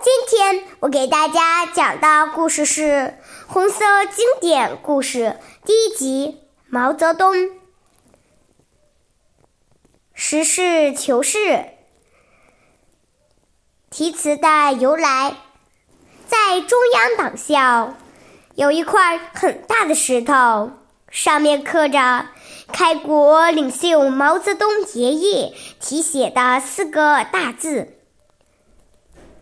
[0.00, 2.82] 今天我给大家讲的故事是
[3.48, 7.34] 《红色经典故事》第一集《毛泽东》。
[10.14, 11.64] 实事求是。
[13.90, 15.34] 题词的由来，
[16.28, 17.94] 在中央党校
[18.54, 20.70] 有一块很大的石头，
[21.10, 22.26] 上面刻着
[22.72, 27.97] 开国领袖毛泽东爷爷题写的四个大字。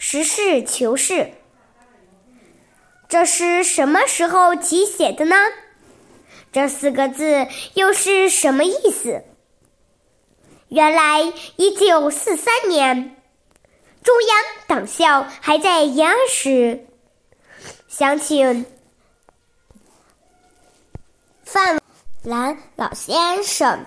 [0.00, 1.32] 实事求是，
[3.08, 5.36] 这是什么时候题写的呢？
[6.52, 9.24] 这四个字又是什么意思？
[10.68, 13.16] 原来，一九四三年，
[14.02, 14.36] 中央
[14.68, 16.86] 党校还在延安时，
[17.88, 18.64] 想请
[21.42, 21.80] 范
[22.22, 23.84] 兰老先生。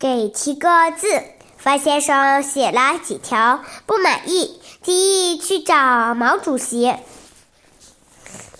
[0.00, 1.22] 给提个字，
[1.58, 6.96] 范先生写了几条不满意，提议去找毛主席。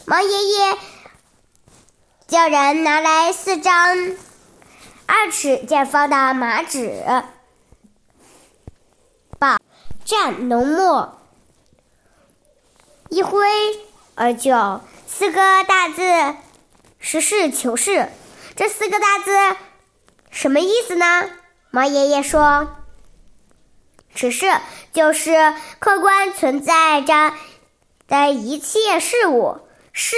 [0.05, 0.77] 毛爷爷
[2.29, 3.97] 叫人拿来四张
[5.07, 7.03] 二尺见方的麻纸，
[9.39, 9.59] 把
[10.05, 11.19] 蘸浓墨，
[13.09, 13.49] 一挥
[14.15, 16.03] 而就，四个大字
[17.01, 18.11] “实事求是”。
[18.55, 19.57] 这四个大字。
[20.31, 21.29] 什么意思呢？
[21.71, 22.69] 毛爷爷说
[24.15, 24.47] ：“实事
[24.93, 27.33] 就是客观存在着
[28.09, 29.61] 的一切事物，
[29.93, 30.17] 是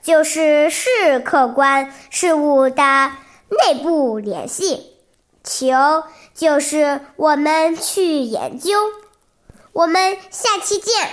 [0.00, 3.12] 就是是客观事物的
[3.48, 4.96] 内部联系，
[5.42, 6.04] 求
[6.34, 8.78] 就是我们去研究。
[9.72, 11.10] 我们下期见。”